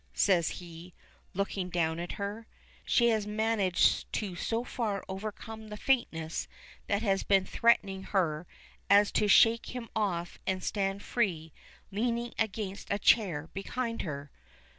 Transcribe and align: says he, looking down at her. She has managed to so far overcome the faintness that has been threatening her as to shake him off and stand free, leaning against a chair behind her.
says 0.15 0.49
he, 0.49 0.95
looking 1.35 1.69
down 1.69 1.99
at 1.99 2.13
her. 2.13 2.47
She 2.83 3.09
has 3.09 3.27
managed 3.27 4.11
to 4.13 4.35
so 4.35 4.63
far 4.63 5.05
overcome 5.07 5.67
the 5.67 5.77
faintness 5.77 6.47
that 6.87 7.03
has 7.03 7.21
been 7.23 7.45
threatening 7.45 8.01
her 8.05 8.47
as 8.89 9.11
to 9.11 9.27
shake 9.27 9.75
him 9.75 9.89
off 9.95 10.39
and 10.47 10.63
stand 10.63 11.03
free, 11.03 11.53
leaning 11.91 12.33
against 12.39 12.87
a 12.89 12.97
chair 12.97 13.49
behind 13.53 14.01
her. 14.01 14.31